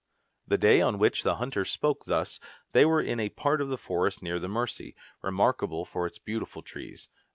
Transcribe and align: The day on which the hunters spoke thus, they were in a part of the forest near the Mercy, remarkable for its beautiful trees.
The 0.47 0.57
day 0.57 0.81
on 0.81 0.97
which 0.97 1.21
the 1.21 1.35
hunters 1.35 1.69
spoke 1.69 2.05
thus, 2.05 2.39
they 2.71 2.85
were 2.85 3.03
in 3.03 3.19
a 3.19 3.29
part 3.29 3.61
of 3.61 3.69
the 3.69 3.77
forest 3.77 4.23
near 4.23 4.39
the 4.39 4.47
Mercy, 4.49 4.95
remarkable 5.21 5.85
for 5.85 6.07
its 6.07 6.17
beautiful 6.17 6.63
trees. 6.63 7.07